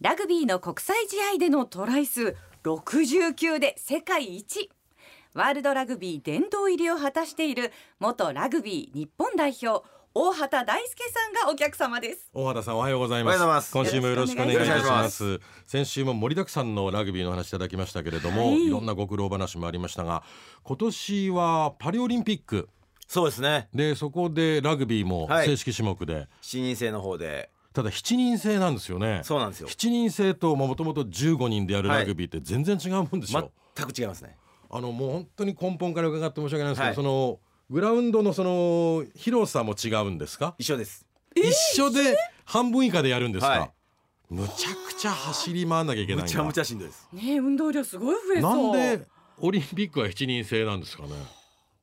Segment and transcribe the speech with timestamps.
[0.00, 4.70] ラグビーの国際試合でのトライ数69で世界一。
[5.34, 9.84] ワールドラグビー殿堂入りを果たしている元ラグビー日本代表
[10.14, 12.30] 大畑大輔さんがお客様です。
[12.32, 13.72] 大畑さんおはようございます。
[13.72, 15.40] 今週もよろしくお願いいたします。
[15.66, 20.22] 先週も盛りだくさんのラグビーの話いただきましたけれども、はい、いろんなご苦労話もありましたが
[20.62, 22.68] 今年はパリオリンピック。
[23.08, 23.68] そうですね。
[23.74, 29.20] でそこでラグビーも正式種目で、はい、7人制の方でただ7人制なんですよね。
[29.22, 29.68] そうなんですよ。
[29.68, 34.36] 7人制ともともと15人でやるラグビーって全然違うもんでしょ、はい、全く違いますね。
[34.68, 37.38] あのもう本当に根本から伺って申し訳ないんですけど、はい、その
[37.70, 40.56] グラウンドのその広さも違うんですか？
[40.58, 41.06] 一緒です。
[41.36, 43.70] 一緒で半分以下でやるんですか、はい、
[44.28, 47.08] むちゃくちゃ走り回んなきゃいけないむちゃむちゃしんどいです。
[47.12, 49.06] ね運動量すごい増えなんで
[49.38, 51.10] オリンピックは7人制なんですかね？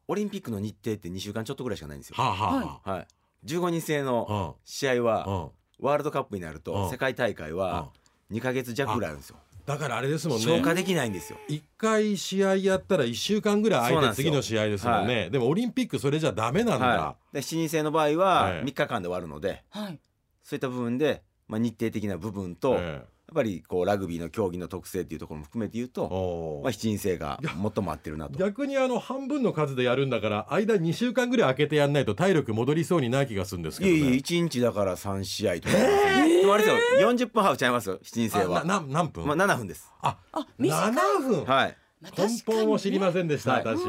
[0.10, 2.16] オリンピックの日程って2週間ちょっとぐらいしかないんですよ。
[2.18, 3.08] はあ、はあ、はい、
[3.46, 7.90] 15人制の試合は、ワールドカップになると世界大会は
[8.32, 9.38] 2か月弱ぐらいあるんですよ。
[9.66, 10.44] だからあれですもんね。
[10.44, 11.40] 消化できないんですよ。
[11.48, 15.30] 一回試合やったら1週間ぐらい空いて次の試合ですもんね。
[15.32, 20.00] で,、もオリンピックそれじゃダメなんだ、はい、で7人制の場合は3日間で終わるので、はい、
[20.44, 23.06] そういった部分で、まあ、日程的な部分と、やっ
[23.36, 28.40] ぱりこうラグビーの競技の特性っていうところも含めて言うと、まあ、7人制が最も合ってるなと。
[28.40, 38.64] 逆にあの半分の数でやるんだから間2週間ぐらい空けてやんないと体力戻りそうにない気がするんですけど、ね、いやいや1日だから3試合とか、えー、あれですよ40分ハーフちゃいますよ7人制は。
[38.64, 39.92] な何分、まあ、7分です。
[40.02, 41.46] ああ7分？
[41.46, 41.78] はい。
[42.18, 43.82] 根本を知りませんでした、はい、私。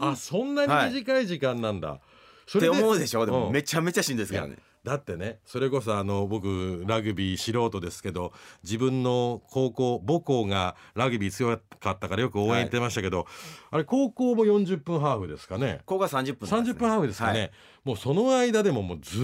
[0.00, 2.00] あそんなに短い時間なんだ、はい、
[2.56, 3.26] って思うでしょ？
[3.26, 4.56] でもめちゃめちゃしんどいですからね。
[4.84, 8.32] だってねそれこそあの僕ラグビー素人ですけど
[8.62, 13.26] 自分の高校母校がラグビー強かったからよく応援行ってましたけど、はい、
[13.72, 15.80] あれ高校も40分ハーフですかね。
[15.84, 17.50] 高校は30分、ね、30分ハーフですかね、はい、
[17.84, 19.18] もうその間でももうず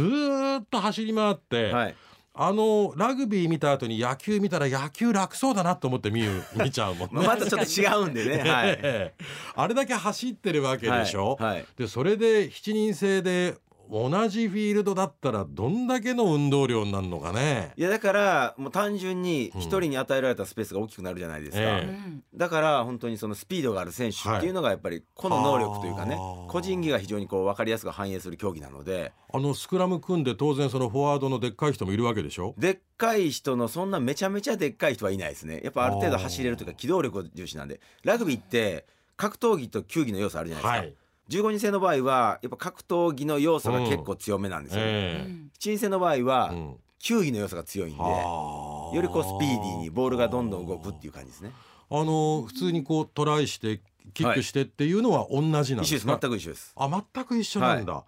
[0.60, 1.94] っと走り回って、はい、
[2.36, 7.24] あのラグビー見た後に野球見たら野球楽そうだなと思って見る見ちゃうもんね。
[7.24, 9.12] またちょっと違うんでね、 はい、
[9.54, 11.54] あれだけ走ってるわけでしょ、はい。
[11.54, 13.54] はい、でそれで7人制で
[13.90, 17.72] 同じフィールドだったらどんだけの運動量になるのかね。
[17.76, 22.36] いやだからもう単純に一人に与えられたスペースが大きくなるじゃないですか、うんえ。
[22.36, 29.12] だから本当にそのスピードがある選手っていうのがやっぱり個の能力というかね、はい、個人技が非常にこう分かりやすく反映する競技なので。
[29.32, 32.54] あのスクラム組んで当然そのフォワードのでっかい人もいるわけでしょ？
[32.56, 35.60] でっかい人のそんなめちゃめちゃでっかい人はいないですね。
[35.64, 37.80] やっぱある程度走れるというか機動力重視なんで。
[38.02, 40.94] ラグビーって格闘技と球技の要素あるじゃないですか、はい
[41.30, 45.26] 15人制の場合はやっぱ格闘技の要素が結構強めなんですよ、ね、うんえ。
[45.54, 46.52] ー、7人制の場合は、
[46.98, 51.52] 球技の要素が強いんでよりこうスピーディーにボールがどんどん動くっていう感じですね。
[51.90, 53.80] あの普通にこうトライして
[54.14, 56.72] キックしてっていうのは同じなんですか、はい、全く一緒です。
[56.76, 58.02] あ全く一緒なんだ、はい。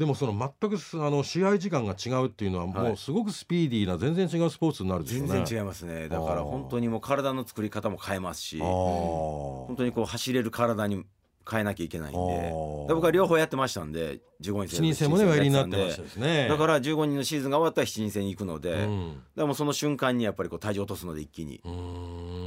[0.00, 5.10] でもその全くあの試合時間が違うっていうのはもうすごくスピーディーな全然違うスポーツになるね。
[5.10, 6.08] 全然違いますね。
[6.08, 11.04] だから本当にもう体の作り方も変えますし、本当にこう走れる体に
[11.48, 12.50] 変えなきゃいけないんで。
[12.88, 16.48] 僕は両方やってましたんで15人制人制もねおやりになってましたですね。
[16.48, 21.60] だから15人のシーズンが終わったら7人制に行くので、うん、でもその瞬間にやっぱりこう体重落とすので一気に。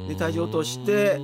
[0.07, 1.21] で体重落として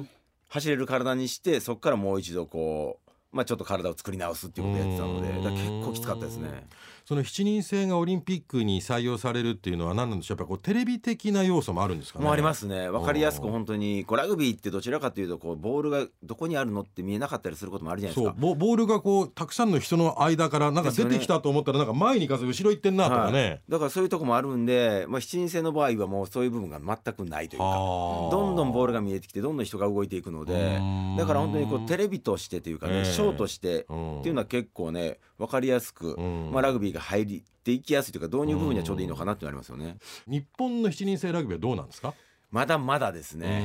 [0.47, 6.67] 走れる体にしてそこからもう一度こうまあちょっと体を作り直すっていうことをやってたので結構きつかったですね。
[7.05, 10.37] その7人制がオリンピックに採用されるっていうのは何なんでしょう？
[10.37, 12.25] やっぱこうテレビ的な要素もあるんですかね？
[12.25, 12.87] もありますね。
[12.89, 18.35] 分かりやすく本当にこうラグビーってどちらかというとこうボールがどこにあるのって見えなかったりすることもあるじゃないですか。
[18.39, 30.79] ボールがこうたくさんの人の間からなんか出てきたと思ったらなんか前に行かず後ろ行ってんなとかね、はい、だからそういうとこもあるんで、まあ、7人制の場合はもうそういう部分が全くないというかどんどんボールが見えてきてどんどん人が動いていくので
[31.17, 33.93] だから本当にこうテレビとしてというかね、ショーとしてって
[34.29, 39.97] いうのは結構ね分かりやすく、まあ、ラグビーが入りていきやすいというか導入部分にはちょうどいいのかなってなりますよね。
[40.27, 42.13] 日本の7人制ラグビーはどうなんですか？
[42.51, 43.61] まだまだですね。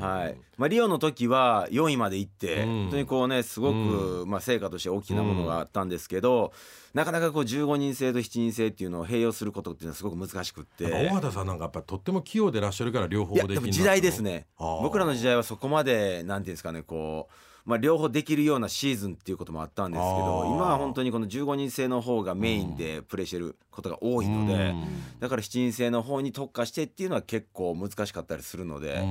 [0.00, 0.36] はい。
[0.56, 6.52] まあリオの時は4位まで行って、本当にこうねすごくまあ成果として大きなものがあったんですけど、
[6.92, 10.90] なかなかこう15人制と7人制っていうのを併用することっていうのはすごく難しくって。
[10.90, 13.70] 大畑さんなんかやっぱとっても器用でらっしゃるから両方できる。
[13.70, 14.48] 時代ですね。
[14.58, 17.34] 僕らの時代はそこまでなんていうんですかねこう。
[17.64, 24.74] まあ、両方できるようなシーズンっていうこともあったんですけど今は本当にこの15人制の方がメインでプレーしてることが多いので
[25.20, 29.02] だから7人制の方に特化してっていうのは結構難しかったりするので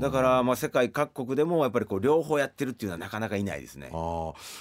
[0.00, 3.90] だからまあ世界各国でもやっぱりこう両方やってるっていうのはなかなかいないですね。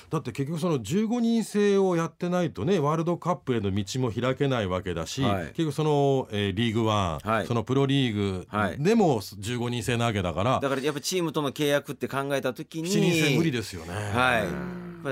[0.09, 8.47] だって結局その15人制をやってないとねワールドカップへの道も開けないわけだし、はい、結局その、えー、リーグワン、はい、そのプロリーグ
[8.79, 13.94] でも15人制なわけだから、だからやっぱチームとの契約って考えた時に7人制無理ですよね。
[13.94, 14.45] は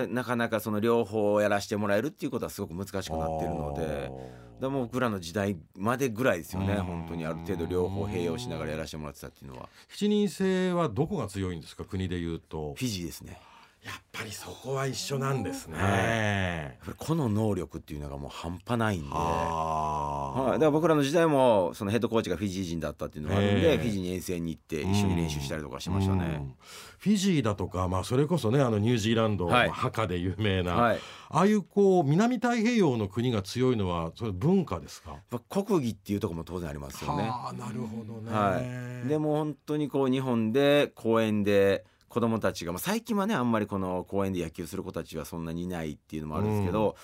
[0.05, 0.07] い。
[0.09, 4.11] なかなかその両方やらせてもらえるっていうことはすごく難しくなってるので。
[4.59, 6.83] でも僕らの時代までぐらいですよねうん。
[6.83, 9.67] 本当にある程度両方併用しながらやらせてもらってたっていうのは。
[9.89, 11.83] 7人制はどこが強いんですか？
[11.83, 12.73] 国でいうと。
[12.73, 13.39] フィジーですね。
[13.83, 19.07] やっぱりそこは一緒なんですね、やっぱりこの能力っていうのがもう半端ないんで。
[20.37, 26.23] あはい、だから僕らの時代もそのヘッドコーチがフィジー人だったっていうのがあるんでフィジーに遠征に行って一緒に練習したりとかしてましたうね。
[26.23, 26.53] ん。
[26.99, 29.69] フィジーだとか、まあ、それこそねあのニュージーランド、はい。
[29.69, 30.99] ハカで有名な、はい、
[31.29, 35.15] ああいうこう南太平洋の国が強いのはそれ文化ですか？
[35.31, 37.23] まあ国技っていうところも当然ありますよね。
[37.23, 38.61] はあなるほどね、は
[39.05, 46.95] い、でも本当にこう日本で公園で子供たちが、まあ、最近はねあんまりこの公園で野球する子たちはそんなにいないっていうのもあるんですけど、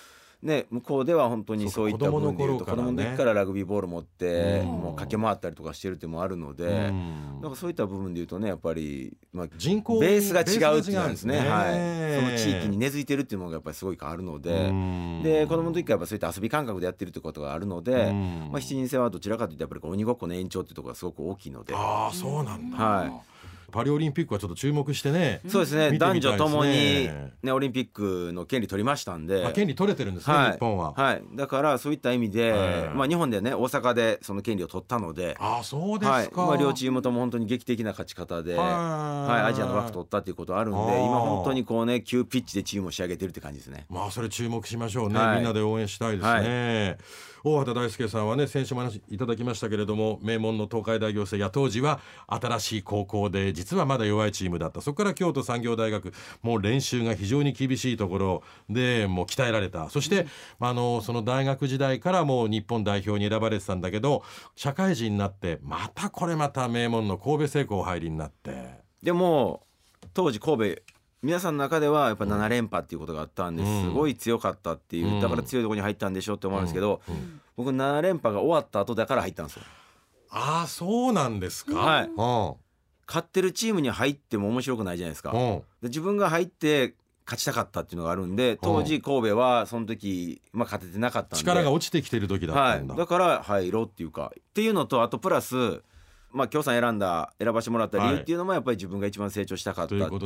[0.44, 4.68] ね、向こうでは本当にそういった部分でいうと子供の時からラグビーボール持ってうん。
[4.68, 7.40] もう駆け回ったりとかしてるっていうのもあるので、うん。
[7.42, 11.38] なんかそういった部分でいうとねやっぱり、まあ、人口ベースが違うっていうのはですね。
[11.38, 15.22] はい、その地域に根付いてるっていうのがやっぱりすごいあるので、うん。
[15.24, 18.50] で子供の時からやっぱそういった遊び感覚でやってるってことがあるので、うん。
[18.52, 21.76] まあ、7人制はどちらかというとやっぱり鬼ごっこの延長っていうところがすごく大きいので。
[21.76, 23.31] ああそうなんだ、はい
[23.72, 25.92] パリオリンピックはちょっと注目してね、そうですね。
[25.92, 25.98] ね。
[26.00, 27.10] 女ともに、
[27.42, 29.46] ね、オリンピックの権利取りましたんで。
[29.46, 30.52] あ権利取れてるんですね、はい。
[30.54, 32.96] 日本は、はい、だからそういった意味で、はい。
[32.96, 35.36] まあ、日本でね大阪でその権利を取ったので。
[35.40, 36.30] ああそうですか、はい。
[36.34, 38.68] まあ、両チームとも本当に劇的な勝ち方で、はい。
[38.68, 39.52] はい。
[39.52, 43.86] アジアの枠取ったっていうことあるんで今本当にこうね急ピッチでチームを仕上げてるって感じですね。
[43.90, 45.36] まあそれ注目しましょうね、はい。
[45.38, 46.98] みんなで応援したいですね、
[47.44, 60.28] 大畑大輔さんはね先週も話いただきましたけれども名門の東海大行政や当時は新しい高校で実はまだ弱いチームだったそこから京都産業大学もう練習が非常に厳しいところでもう鍛えられたそして、
[60.60, 64.24] あのその大学時代からもう日本代表に選ばれてたんだけど
[64.56, 68.82] 社会人になってまたこれまた名門の神戸製鋼入りになって。
[69.02, 69.64] でも
[70.14, 70.82] 当時神戸
[71.24, 73.84] 皆さんの中ではやっぱ7連覇っていうことがあったんでうん。
[73.84, 75.22] すごい強かったっていう、うん。
[75.22, 77.42] だから強いところに入ったんでしょって思うんですけど、うん。
[77.56, 79.64] 僕7連覇が終わった後だから入ったんですよ。
[80.32, 81.78] ああそうなんですか。
[81.78, 82.06] はい。
[82.06, 82.56] うん。
[83.08, 85.32] 勝ってるチームに入っても面白くないじゃないですか。
[85.32, 85.38] うん。
[85.60, 86.96] で自分が入って
[87.26, 91.38] 勝ちたかったっていうのがあるんで当時神戸はその時、まあ、勝ててなかったんで。
[91.38, 92.96] 力が落ちてきてる時だったはい、んだ。
[92.96, 95.84] だから入ろうっていうかっていうのとあとプラス
[96.34, 100.20] まあ京さん選んだ選ばせてもらった理由っていうのもやっぱり自分が一番成長したかったっていうとこ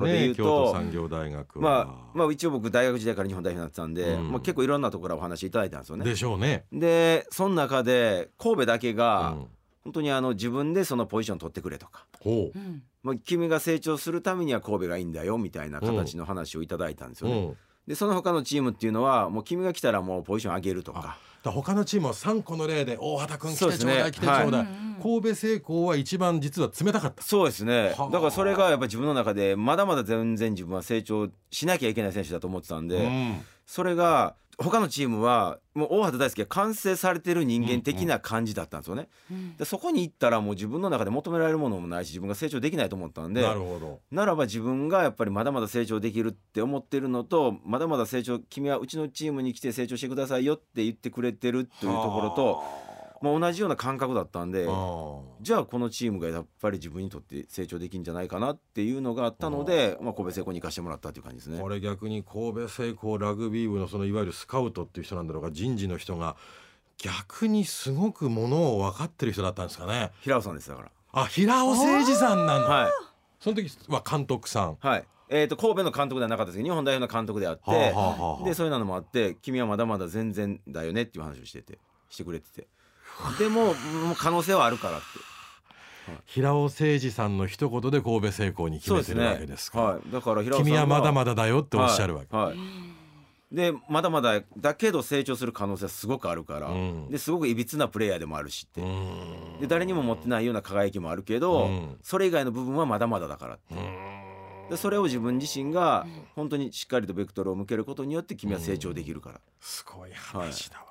[0.00, 1.62] ろで言う京都と産業大学は。
[1.62, 6.04] まあ、まあ一応僕大学時代から日本代表になってたんで、うんまあ、結構いろんなところからお話いただいたんですよね。
[6.04, 6.64] でしょうね。
[6.72, 9.46] でその中で神戸だけがうん
[9.82, 17.28] 本当にあの自分でそのポジション取ってくれとか、ほうんまあ、君が成長するためには神戸がいいんだよみたいな形の話をいただいたんですう。
[17.28, 17.40] よね。
[17.40, 17.56] うん。
[17.86, 21.18] でその他のチームっていうのはもう君が来たらもうポジション上げるとか。
[21.42, 24.66] 他のチームは3個の例で大畑君来てちょうだい来てちょうだい、はい。
[25.02, 27.22] 神戸製鋼は一番実は冷たかった。
[27.22, 27.94] そうですね。
[27.96, 28.10] はあ。
[28.10, 33.40] だからそれがやっぱ自分の中でまだまだ全然自分は成長しなきゃいけない選手だと思ってたんで、うん
[33.70, 39.56] それが他のチームはもう大畑大輔が完成されてる人間的な感じだったんですよね、うん。
[39.56, 44.00] でそこに行ったらもう自分の中で求められるものもないし自分が成長できないと思ったんでなるほど。
[44.10, 52.64] ならば自分がやっぱりまだまだ成長できるって思ってるのとまだまだ成長君はうちのチームに来て成長してくださいよって言ってくれてるというところと、
[53.20, 61.68] まあ、同じような感覚だったんではあじゃあこのチームがやっぱり自分にとって成長できるんじゃないかなっていうのがあったので、まあ、神戸製鋼に行かせてもらったっていう感じですねこ。
[61.68, 66.36] れ逆に神戸製鋼ラグビー部のそのいわゆるスカウトっていう人なんだろうが人事の人が
[66.96, 70.10] 逆にすごくものを分かってる人だったんですかね。
[70.20, 72.68] 平尾さんですだかあ平尾誠二さんなんだ。
[72.68, 72.74] ら。
[72.74, 72.92] はい
[73.40, 74.76] その時は監督さん。
[74.80, 81.78] はいえー、と神戸の監督ではなかったですけど日本代表の監督であって、はあはあはあはあでそういうのもあって君はまだまだ全然だよねっていう話をしてて
[82.10, 82.66] してくれてて
[83.38, 83.74] でも
[84.16, 85.06] 可能性はあるからって。
[86.26, 89.80] 平尾誠二さんの一言で神戸製鋼に決めてるわけですか。
[89.80, 92.36] はい、だから平尾さん君はまだまだだだよっておっしゃるわけ。
[92.36, 92.46] はい。
[92.46, 92.56] はい
[93.52, 97.08] でまだまだだけど成長する可能性はすごくあるから、うん。
[97.10, 99.60] ですごくいびつなプレイヤーでもあるしって、うん。
[99.60, 101.96] で誰にも持ってないような輝きもあるけど、うん。
[102.00, 103.74] それ以外の部分はまだまだだからって。
[104.70, 110.89] でそれを自分自身が本当にしっかりとベクトルを向けることによって君は成長できるから、すごい話だわ。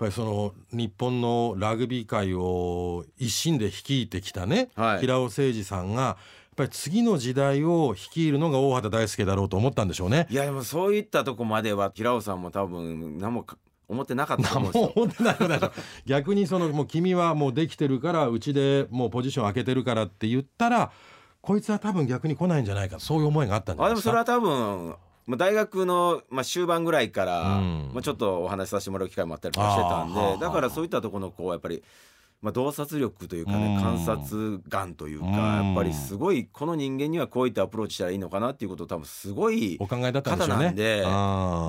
[0.00, 6.16] やっぱりその日本のラグビー界を一心で率いてきたね、はい平尾誠二さんがやっ
[6.56, 10.26] ぱり次の時代を率いるのが大畑大輔だろうと思ったんでしょうね。
[10.30, 15.72] いやでもそういったとこまでは平尾さんも多分何もか思ってなかったと思何うんですよ。
[16.06, 20.92] 逆にそのもう君はもうできてるからうちでもうポジション開けてるからって言ったら
[21.42, 27.90] こいつは多分逆に来ないんじゃないかそういう思いがあったんじゃあないですかでもそれは多分まあ大学の、まあ、終盤ぐらいから、うん。
[27.94, 31.82] まあ、ちょっとお話しさせてもらう機会もあったりとかしてたんでだからそういったところのこうやっぱり
[32.42, 33.82] まあ、洞察力というかねうん。
[33.82, 35.34] 観察眼というかうん。
[35.34, 40.64] やっぱりすごいこの人間にはこういったアプローチしたらいいのかなっていうことを多分すごいお考えだったんでしょうね。
[40.64, 41.02] 方なんで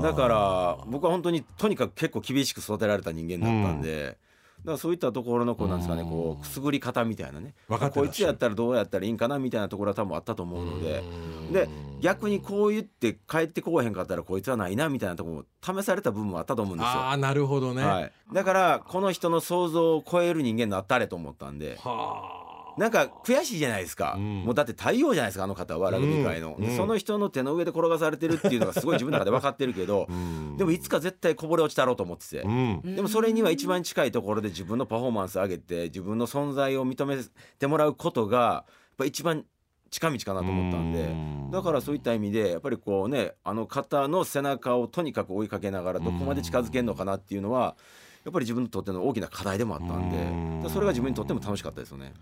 [0.08, 4.18] だから僕は本当にとにかく結構厳しく育てられた人間だったんで。
[4.64, 7.56] だからそういったところのこうなんですかねこうくすぐり方みたいなね。
[7.68, 11.04] こいつやったらどうやったらいいんかなみたいなところは多分あったと思うので。
[11.48, 11.54] うん。
[11.54, 11.68] で
[12.02, 15.36] 逆にこう言って帰ってこうへんかったらこいつはないなみたいなところ
[15.74, 16.90] も試された部分もあったと思うんですよ。
[16.90, 21.78] ああなるほどね、はい、だからこの人の想像を超える人間になったれと思ったんで。
[21.84, 22.41] はあ
[22.78, 24.44] なんか悔しいじゃないですか、うん。
[24.44, 26.66] もうだって太陽じゃないですかあの方はラグビー界の、うん。
[26.66, 30.58] うんその人の手の上で転がされてるっていうのがすごい自分の中で分かってるけどうん。
[30.58, 32.42] でもいつか絶対こぼれ落ちたろうと思ってて。
[32.42, 32.50] う。
[32.50, 32.82] ん。
[32.96, 37.18] でもそれには一番近いところで自分のパフォーマンス上げて自分の存在を認め
[37.60, 38.66] てもらうことがやっ
[38.98, 39.46] ぱ一番
[39.90, 41.02] 近道かなと思ったんで。
[41.02, 41.52] うん。
[41.52, 47.76] だからそういった意味でやっぱりこうねあの方の背中をとにかく追いかけながらどこまで近づけるのかなっていうのは
[48.24, 50.70] やっぱり自分にとっての大きな課題でもあったんで。
[50.70, 52.14] それが自分にとっても楽しかったですよね。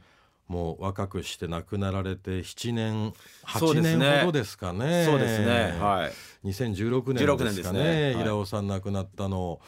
[0.49, 3.13] もう若くして亡くなられて7年
[3.45, 3.97] 8そうですね。
[3.97, 5.05] 年ほどですかね。
[5.05, 5.77] そうですね。
[5.79, 6.09] は
[6.43, 6.47] い。
[6.47, 7.83] 2016年16ですすかね。
[7.83, 8.05] ね。
[8.15, 8.23] はい。
[8.23, 9.61] 平尾さん亡くなったの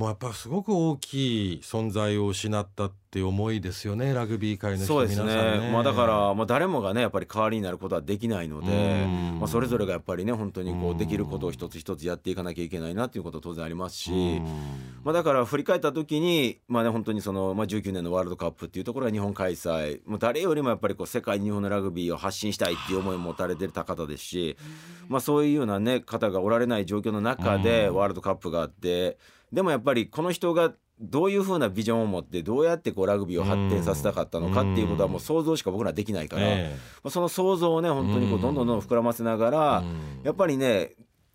[0.00, 5.70] もうやっぱすごく大きい存在を失ったっていう思いですよねラグビー界の人そうです皆さんね。
[5.70, 9.38] まあだから、まあ、誰もがねやっぱり代わりになることはできないのでうん。
[9.40, 14.44] まあ、それぞれがやっぱりね本当にこうできることを一つ一つやっていかなきゃいけないなっていうことは当然ありますし、うん。
[15.04, 20.00] まあ、だから振り返った時に、まあね、本当にその、まあ、19年のワールドカップっていうところが日本開催。
[20.06, 24.56] もう誰よりもやっぱりこう世界に日本のラグビーを発信したいっていう思いを持たれてた方ですし、
[25.08, 27.96] まあ、そういうような、ね、方がおられない状況の中でうん。
[27.96, 29.18] ワールドカップがあって
[29.52, 40.20] でもやっぱりこの人がどういうふうなビジョンを持ってどうやってこうラグビーを発展させたかったのかっていうことはもう想像しか僕らはできないから、その想像をね本当にこううんどんどんどんどん膨らませながえら、うん。
[40.24, 40.90] やっぱりね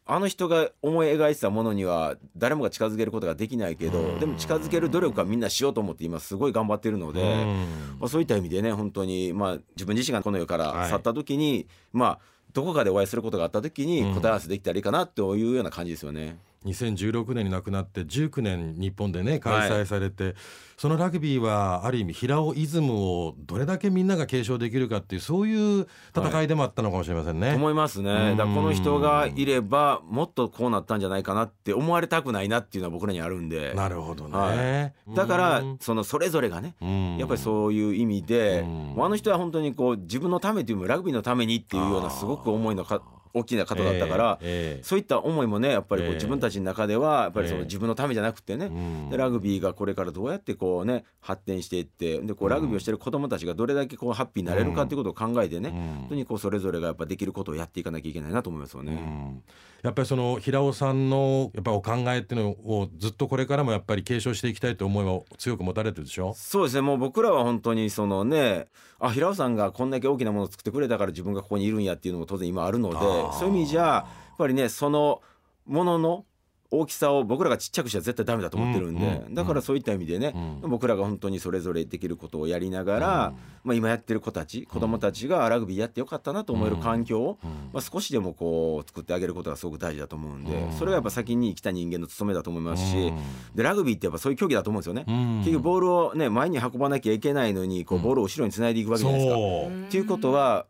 [0.05, 4.19] あの人が思い描いてたものには誰もが近づけることができないけど、うん。
[4.19, 7.97] でも近づける努力はみんなしようと思って今すごい頑張ってるので、うん。
[7.99, 12.19] まあ、そういった意味でね本当にまあ自分自身がこの世かはいら去った時に、まあ
[12.55, 16.37] どこかでお会いすることがあった時にうん答え合わせできたらいいかなというような感じですよね。
[16.65, 20.35] 2016年に亡くなって19年日本でね開催されて、
[20.77, 27.51] そのラグビーはある意味平尾イズムをどれだけみんなが継承できるかっていうそういう戦いでもあったのかもしれませんね。
[27.51, 28.35] と思いますね。
[28.35, 33.73] だこの人がいればもっとこうなったんじゃないかなって思われたくないなっていうのは僕らにあるんで。
[33.73, 34.37] なるほどね。
[34.37, 43.01] はいだからうんそのそれぞれがねうんやっぱりそういう意味で、あの人は本当にこう自分のためというよりもラグビーのためにっていうようなすごく重いのか
[43.35, 44.83] 大きな方だったから、ええええ。
[44.83, 46.15] そういった思いもねやっぱりこうええ。
[46.15, 47.59] 自分たちの中ではやっぱりそええ。
[47.59, 49.09] の自分のためじゃなくてね、うん。
[49.09, 55.75] でラグビーがこれからどうやってこうね発展していってでこうラグビーをしてる子どもたちがどれだけこうハッピーになれるかっていうことを考えてね、うん。
[55.75, 58.93] 本当にこうそれぞれがやっぱできることをやっていかなきゃいけないなと思いますよね。
[58.93, 59.43] うん。
[59.83, 66.33] やっぱりその平尾さんのやっぱお考えっていうのをずっとこれからもやっぱり継承していきたいという思いは強く持たれてるでしょ？
[66.35, 66.81] そうですね。
[66.81, 72.95] もう僕らは本当にそのねあ平尾さんがこんだけ大きなものを作ってくれたから自分がここにいるんやっていうのも当然今あるので
[73.33, 75.21] そういう意味じゃやっぱりねその
[75.65, 76.25] ものの
[76.71, 80.69] 大きさを僕らがちっちゃくしたら絶対ダメだと思ってるんで、うんうんだからそういった意味でね、うん。
[80.69, 87.49] 僕らが本当にそれぞれできることをやりながら、まあ、今やってる子たち子供たちがラグビーやってよかったなと思える環境を、うん。
[87.73, 90.71] まあ、少しでもこう作ってあげることがすごく大事だと思うんで、うん。
[90.73, 93.19] それがやっぱ先に生きた人間の務めだと思いますし、うん。
[93.53, 95.05] でラグビーってやっぱそういう競技だと思うんですよね。
[95.07, 95.39] うん。
[95.39, 99.35] 結局ボールをね前に運ばなきゃいけないのにこうボールを後ろにつないでいくわけじゃないですか。
[99.35, 99.83] そう。
[99.83, 100.65] っていうことは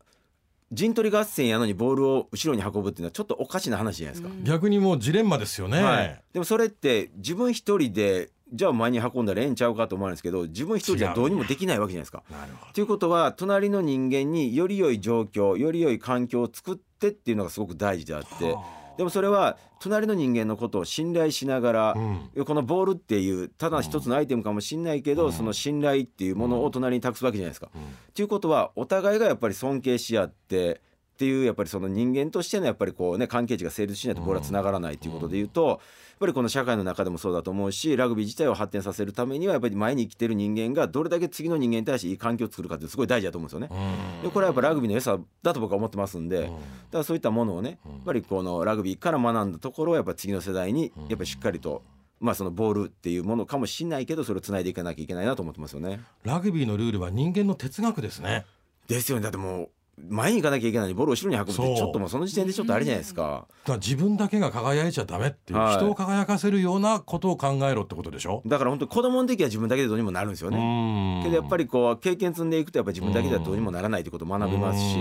[0.71, 4.33] 陣取り合戦やのにボールを後ろに運ぶっていうのはちょっとおかしな話じゃないですか。
[4.43, 12.23] 逆にもうジレンマですよね、はい、でもそれって自分一人でじゃあ前に運んだらええんちゃうかと思うんですけど自分一人じゃどうにもできないわけじゃないですか。
[12.31, 18.63] なるほということは隣の人間により良い状況より良い環境を作ってっていうのがすごく大事であっては
[18.97, 21.93] でもそれは隣の人間のことを信頼しながら、
[22.35, 22.45] うん。
[22.45, 25.33] このボールっていうただ一つのアイテムかもしれないけど、うん。
[25.33, 27.69] その信頼っていうものを隣に託すわけじゃないですか。
[27.75, 27.81] うん。
[28.13, 30.81] ということはお互いがやっぱり尊敬し合って
[31.15, 35.79] っていうやっぱりその人間としてのやっぱりこうね関係値が成立しないとボールはつながらないということで言うと、やっ
[36.19, 44.21] ぱりこの社会の中でもそうだと思うしラグビー自体を発展させるためにはやっぱり前に生きてる人間がどれだけ次の人間に対していい環境を作るかってすごい大事だと思うんですよね。
[44.23, 46.53] でこれはやっぱラグビーの良さだと僕は思ってますんで、だか
[46.91, 51.81] らそういったものをねやっぱりこのラグビーから学んだところをやっぱ次の世代にやっぱりしっかりと、
[52.19, 56.01] まあそのボールっていうものかもしれないけどそれをつないでいかなきゃいけないなと思ってますよね。
[56.23, 58.45] ラグビーのルールは人間の哲学ですね。
[58.87, 59.23] ですよね。
[59.23, 63.47] だってもう前に行かなきゃいけないのにボールを後ろに運ぶってちょっともうその時点でちょっとあれじゃないですか。
[63.63, 68.41] だから自分だけが輝いちゃダメっていう、はい人を輝かせるようなことを考えろってことでしょ？
[68.45, 71.21] だから本当に子供の時は自分だけでどうにもなるんですよね。
[71.23, 74.97] けどやっぱりりこう経験積んでいくとやっぱり自分だけではどうにもならないということを学べますし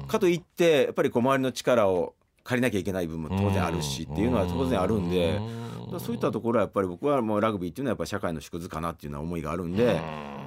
[0.00, 0.06] うん。
[0.08, 5.40] かといってやっぱりこう周りの力を借りなきゃいけない部分も当然あるしっていうのは当然あるんで。
[5.90, 9.98] らそういったところはやっぱり僕はもうラグビーっていうのはやっぱり社会の縮図かなっていうような思いがあるんで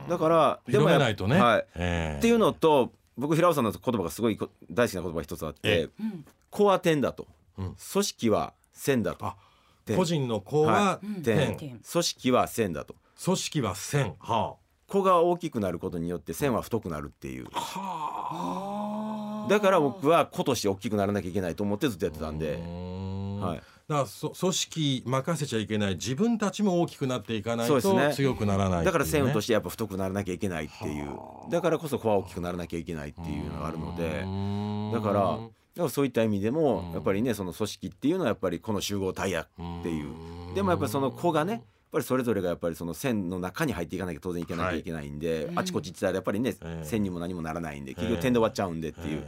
[0.07, 1.65] だからでも広やっめないとね、はい。
[1.75, 2.17] ええ。
[2.19, 5.93] っていうのと僕平尾さんの言葉がすごいこ大好きな言葉が一つあっえて
[6.49, 7.75] コア点だと、うん。
[7.93, 9.25] 組織は線だと。
[9.27, 9.35] あ
[9.85, 9.95] 点。
[9.95, 11.21] 個人の子ははい。
[11.21, 11.79] 点、点。
[11.79, 12.95] 組織は線だと。
[13.23, 14.55] 組織は線は
[14.87, 17.47] 子が大きくなることによって線は太くなるっていう。
[17.53, 17.59] あ。
[19.45, 22.55] はだから僕は子として大きくならなきゃいけないと思ってずっとやってたんで。
[22.55, 23.39] う、ん。
[23.39, 23.61] はい、
[23.91, 25.95] だからそ組織任せちゃいけない。
[25.95, 27.81] 自分たちも大きくなっていかないと
[28.13, 31.09] 強くならないだから線とししてやっぱ太くならなきゃいけないっていう。
[31.49, 34.23] だからこそ子は大きくならなきゃいけないっていうのがあるので。
[34.97, 35.39] だから
[35.73, 39.47] だからそういった意味でもやっぱりねその組織っていうのはやっぱりこの集合体やっ
[39.83, 40.55] ていう。
[40.55, 45.09] でもやっぱりその子がねやっぱりそれぞれがやっぱりその線の中に入っていかなきゃ当然いけなきゃいけない。
[45.09, 46.85] んで、あちこち行ってたらやっぱりね、ええ。
[46.85, 49.27] 線にも何もならないんで結局点で終わっちゃうんでっていう、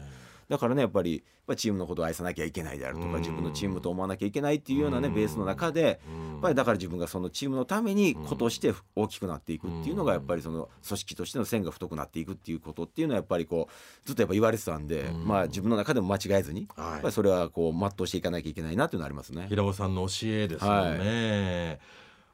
[0.49, 3.19] だからねやっぱりやっぱりチームのことを愛さなきゃいけないであるとか、うん。
[3.19, 5.13] 自分のチームと思わなきゃいけないっていうようなね、うん。
[5.13, 5.93] ベースの中でや
[6.37, 15.27] っぱりだから自分がそのチームのために子として大きくなっていくっていうのがやっぱりその組織としての線が太くなっていくっていうことっていうのはやっぱりこうずっとやっぱ言われてたんで、うん。
[15.27, 16.91] まあ自分の中でも間違えずに、はい。
[16.91, 19.47] やっぱりそれはこう全うしていかなきゃいけないなっていうのはありますね。
[19.49, 21.79] 平尾さんの教えですよね、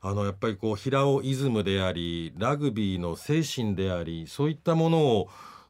[0.01, 5.29] あのやっぱりこう平尾イズムでありラグビーの精神でありそういったものを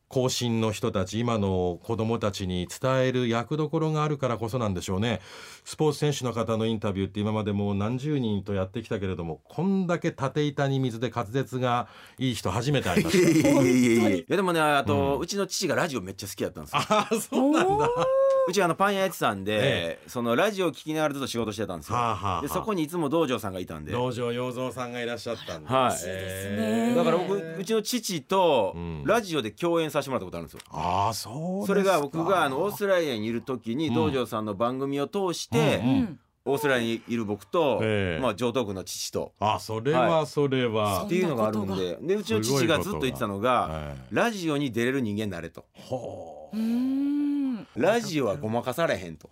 [0.09, 5.21] 後進の人たち今の子どもたちに伝える役どころがあるからこそなんでしょうね。
[5.63, 11.87] スポーツ選手の方のインタビューって今までもう何十人とやってきたけれどもこんだけ縦板に水で滑舌が
[12.17, 16.81] いい人初めて会いましや いやいやいや本当にいやでもねあと、うちの父がラジオめっちゃ好きだったんですよ。
[16.81, 17.89] たああそうなんだ。
[18.47, 21.97] うちあのパン屋やってたんで、えそのラジオ聞きながらずっと仕事してたんですよ。
[21.97, 22.41] はあはあはあ。
[22.41, 23.91] でそこにいつも道場さんがいたんで。
[23.91, 25.97] 道場洋蔵さんがいらっしゃったんだはい。
[26.05, 29.03] えーだから僕うちの父とうん。
[29.05, 30.59] ラジオで共演させてもらったことあるんですよ。
[30.69, 31.67] ああそうですか。
[31.67, 36.19] それが僕があのオーストラリアにいる時に道場さんの番組を通して、うんうん。
[36.45, 38.21] オーストラリアにいる僕と、ええ。
[38.21, 39.33] まあ上東区の父と。
[39.39, 44.15] あそれはそれは、っていうのがあるんででうちの父がずっと言ってたのが、はい。
[44.15, 45.65] ラジオに出れる人間になれと。
[45.73, 47.28] ほうーん
[47.75, 49.29] ラジオはごまかされへんと。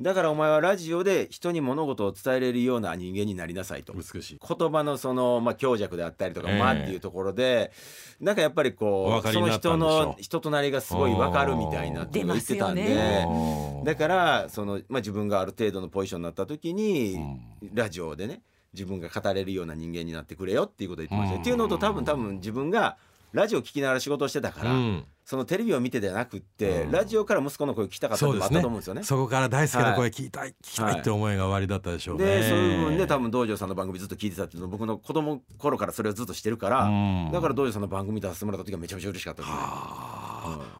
[0.00, 3.92] だからお前はラジオで人に物事を伝えれるような人間になりなさいと。
[3.92, 4.40] た美しい。
[4.40, 6.58] 言葉のその、まあ、強弱であったりとか、ええ。
[6.58, 7.72] まあっていうところで
[8.20, 9.32] なんかやっぱりおこう。
[9.32, 17.18] その人の人となりがすごい分かるみたいなって言ってたんで、ねだからその、まあ、自分がある程度のポジションになった時に、
[17.62, 21.40] うラジオでね自分が語れるような人間になってくれよっていうことを言ってました、うん。
[21.42, 22.96] っていうのと多分多分自分が
[23.32, 25.04] ラジオ聞きながら仕事をしてたから、うん。
[25.24, 26.90] そのテレビを見てではなくって、うん。
[26.90, 29.02] ラジオから息子の声を聞きたかったのもあったと思うんですよね。
[29.04, 37.30] そこから大輔の声聞きたい、聞きたいって思いが終わりだったでしょうね、でそういう部分で多分道場さんの番組ずっと聞いてたっていうの僕の子供頃からそれをずっとしてるから、うん。
[37.32, 39.58] だから道場さんの番組出させてもらった時はめちゃめちゃ嬉しかったですね。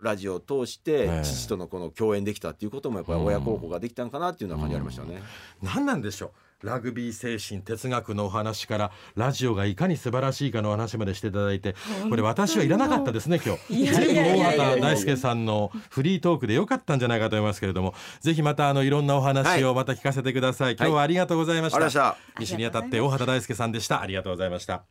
[0.00, 1.24] ラジオを通してええ。
[1.24, 5.22] 父とのこの共演できたっていうこともやっぱり親孝行ができたんかなっていうのは感じありましたね。
[5.22, 6.30] あ何なんでしょう
[6.62, 11.74] ラグビー精神哲学のお話からラジオがいかに素晴らしいかのお話までしていただいて
[12.08, 13.84] これ私はいらなかったですね今日。
[13.92, 24.00] 全部大畑大輔さんのフリートークでよかったんじゃないかと思いますけれどもぜひまたあのいろんなお話をまた聞かせてください、今日はありがとうございました,、ありがとうござい西にあたって大畑大輔さんでした。
[24.00, 24.84] ありがとうございました